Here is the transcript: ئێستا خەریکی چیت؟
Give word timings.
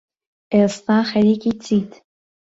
ئێستا 0.53 0.97
خەریکی 1.11 1.53
چیت؟ 1.63 1.91